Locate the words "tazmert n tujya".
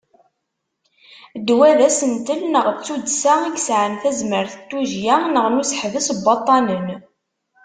4.01-5.15